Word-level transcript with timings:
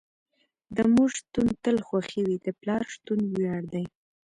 د 0.75 0.77
مور 0.93 1.09
شتون 1.17 1.47
تل 1.63 1.77
خوښې 1.87 2.21
وي، 2.27 2.37
د 2.45 2.47
پلار 2.59 2.81
شتون 2.93 3.19
وياړ 3.37 3.61
دي. 3.73 3.85